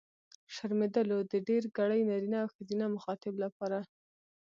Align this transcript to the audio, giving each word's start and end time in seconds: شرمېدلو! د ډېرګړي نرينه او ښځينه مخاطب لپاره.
شرمېدلو! 0.53 1.17
د 1.31 1.33
ډېرګړي 1.47 2.01
نرينه 2.09 2.37
او 2.43 2.49
ښځينه 2.53 2.85
مخاطب 2.95 3.33
لپاره. 3.43 3.79